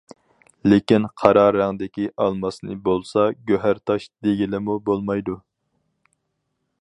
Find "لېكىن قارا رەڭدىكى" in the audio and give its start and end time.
0.71-2.07